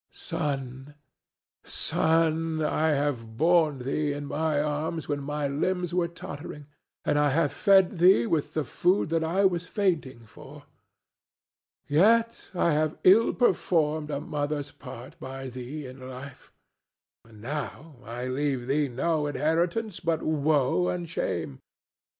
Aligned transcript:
Son, 0.09 0.95
son, 1.63 2.59
I 2.59 2.87
have 2.89 3.37
borne 3.37 3.77
thee 3.77 4.13
in 4.13 4.25
my 4.25 4.59
arms 4.59 5.07
when 5.07 5.21
my 5.21 5.47
limbs 5.47 5.93
were 5.93 6.07
tottering, 6.07 6.65
and 7.05 7.19
I 7.19 7.29
have 7.29 7.51
fed 7.53 7.99
thee 7.99 8.25
with 8.25 8.55
the 8.55 8.63
food 8.63 9.09
that 9.09 9.23
I 9.23 9.45
was 9.45 9.67
fainting 9.67 10.25
for; 10.25 10.63
yet 11.87 12.49
I 12.55 12.71
have 12.71 12.97
ill 13.03 13.31
performed 13.35 14.09
a 14.09 14.19
mother's 14.19 14.71
part 14.71 15.19
by 15.19 15.49
thee 15.51 15.85
in 15.85 16.09
life, 16.09 16.51
and 17.23 17.39
now 17.39 17.97
I 18.03 18.25
leave 18.25 18.65
thee 18.65 18.87
no 18.87 19.27
inheritance 19.27 19.99
but 19.99 20.23
woe 20.23 20.87
and 20.87 21.07
shame. 21.07 21.59